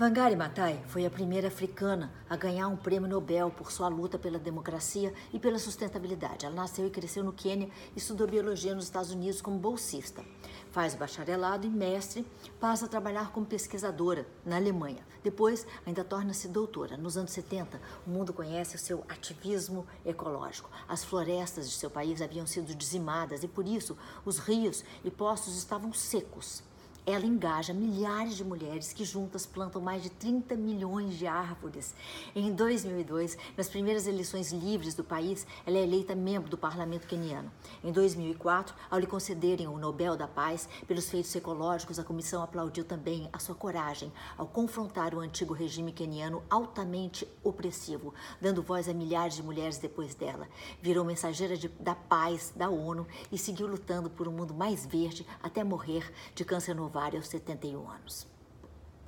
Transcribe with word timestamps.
Wangari 0.00 0.36
Maathai 0.36 0.80
foi 0.86 1.04
a 1.04 1.10
primeira 1.10 1.48
africana 1.48 2.12
a 2.30 2.36
ganhar 2.36 2.68
um 2.68 2.76
prêmio 2.76 3.08
Nobel 3.08 3.50
por 3.50 3.72
sua 3.72 3.88
luta 3.88 4.16
pela 4.16 4.38
democracia 4.38 5.12
e 5.32 5.40
pela 5.40 5.58
sustentabilidade. 5.58 6.46
Ela 6.46 6.54
nasceu 6.54 6.86
e 6.86 6.90
cresceu 6.90 7.24
no 7.24 7.32
Quênia 7.32 7.68
e 7.96 7.98
estudou 7.98 8.28
biologia 8.28 8.76
nos 8.76 8.84
Estados 8.84 9.10
Unidos 9.10 9.40
como 9.40 9.58
bolsista. 9.58 10.24
Faz 10.70 10.94
bacharelado 10.94 11.66
e 11.66 11.68
mestre, 11.68 12.24
passa 12.60 12.86
a 12.86 12.88
trabalhar 12.88 13.32
como 13.32 13.44
pesquisadora 13.44 14.24
na 14.46 14.54
Alemanha. 14.54 15.04
Depois, 15.20 15.66
ainda 15.84 16.04
torna-se 16.04 16.46
doutora. 16.46 16.96
Nos 16.96 17.16
anos 17.16 17.32
70, 17.32 17.80
o 18.06 18.10
mundo 18.10 18.32
conhece 18.32 18.76
o 18.76 18.78
seu 18.78 19.04
ativismo 19.08 19.84
ecológico. 20.06 20.70
As 20.86 21.02
florestas 21.02 21.68
de 21.68 21.76
seu 21.76 21.90
país 21.90 22.22
haviam 22.22 22.46
sido 22.46 22.72
dizimadas 22.72 23.42
e, 23.42 23.48
por 23.48 23.66
isso, 23.66 23.98
os 24.24 24.38
rios 24.38 24.84
e 25.02 25.10
poços 25.10 25.58
estavam 25.58 25.92
secos 25.92 26.62
ela 27.12 27.24
engaja 27.24 27.72
milhares 27.72 28.36
de 28.36 28.44
mulheres 28.44 28.92
que 28.92 29.02
juntas 29.02 29.46
plantam 29.46 29.80
mais 29.80 30.02
de 30.02 30.10
30 30.10 30.54
milhões 30.56 31.14
de 31.14 31.26
árvores. 31.26 31.94
Em 32.36 32.52
2002, 32.52 33.38
nas 33.56 33.66
primeiras 33.66 34.06
eleições 34.06 34.52
livres 34.52 34.94
do 34.94 35.02
país, 35.02 35.46
ela 35.64 35.78
é 35.78 35.82
eleita 35.82 36.14
membro 36.14 36.50
do 36.50 36.58
parlamento 36.58 37.06
queniano. 37.06 37.50
Em 37.82 37.90
2004, 37.90 38.74
ao 38.90 38.98
lhe 38.98 39.06
concederem 39.06 39.66
o 39.66 39.78
Nobel 39.78 40.18
da 40.18 40.28
Paz 40.28 40.68
pelos 40.86 41.08
feitos 41.08 41.34
ecológicos, 41.34 41.98
a 41.98 42.04
comissão 42.04 42.42
aplaudiu 42.42 42.84
também 42.84 43.26
a 43.32 43.38
sua 43.38 43.54
coragem 43.54 44.12
ao 44.36 44.46
confrontar 44.46 45.14
o 45.14 45.20
antigo 45.20 45.54
regime 45.54 45.92
queniano 45.92 46.42
altamente 46.50 47.26
opressivo, 47.42 48.12
dando 48.38 48.62
voz 48.62 48.86
a 48.86 48.92
milhares 48.92 49.36
de 49.36 49.42
mulheres 49.42 49.78
depois 49.78 50.14
dela. 50.14 50.46
Virou 50.82 51.06
mensageira 51.06 51.56
de, 51.56 51.68
da 51.68 51.94
paz 51.94 52.52
da 52.54 52.68
ONU 52.68 53.06
e 53.32 53.38
seguiu 53.38 53.66
lutando 53.66 54.10
por 54.10 54.28
um 54.28 54.32
mundo 54.32 54.52
mais 54.52 54.84
verde 54.84 55.26
até 55.42 55.64
morrer 55.64 56.12
de 56.34 56.44
câncer 56.44 56.74
no 56.98 57.18
aos 57.18 57.28
71 57.28 57.90
anos. 57.90 58.26